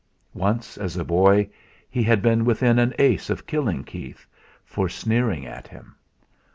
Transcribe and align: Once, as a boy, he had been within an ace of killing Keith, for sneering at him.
Once, 0.33 0.79
as 0.79 0.97
a 0.97 1.05
boy, 1.05 1.47
he 1.87 2.01
had 2.01 2.23
been 2.23 2.43
within 2.43 2.79
an 2.79 2.91
ace 2.97 3.29
of 3.29 3.45
killing 3.45 3.83
Keith, 3.83 4.25
for 4.65 4.89
sneering 4.89 5.45
at 5.45 5.67
him. 5.67 5.95